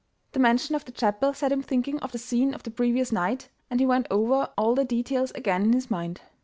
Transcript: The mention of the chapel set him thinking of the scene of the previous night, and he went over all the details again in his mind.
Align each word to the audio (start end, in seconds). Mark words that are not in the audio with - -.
The 0.31 0.39
mention 0.39 0.73
of 0.73 0.83
the 0.85 0.91
chapel 0.91 1.31
set 1.31 1.51
him 1.51 1.61
thinking 1.61 1.99
of 1.99 2.11
the 2.11 2.17
scene 2.17 2.55
of 2.55 2.63
the 2.63 2.71
previous 2.71 3.11
night, 3.11 3.49
and 3.69 3.79
he 3.79 3.85
went 3.85 4.07
over 4.09 4.49
all 4.57 4.73
the 4.73 4.83
details 4.83 5.29
again 5.35 5.61
in 5.61 5.73
his 5.73 5.91
mind. 5.91 6.21